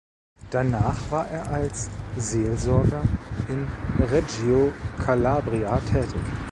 [0.49, 3.03] Danach war er als Seelsorger
[3.47, 3.67] in
[4.07, 6.15] Reggio Calabria tätig.